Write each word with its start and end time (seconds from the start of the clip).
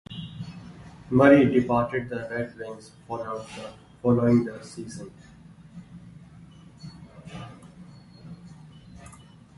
Murray 1.11 1.45
departed 1.45 2.09
the 2.09 2.27
Red 2.31 2.57
Wings 2.57 2.89
following 4.01 4.45
the 4.45 4.59
season. 4.63 5.11